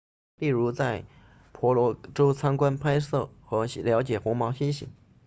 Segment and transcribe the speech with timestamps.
[0.39, 1.05] 例如在
[1.51, 4.87] 婆罗洲参观拍摄和了解红毛猩猩